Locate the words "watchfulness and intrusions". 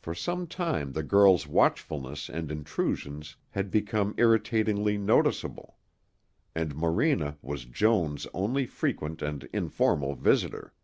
1.46-3.36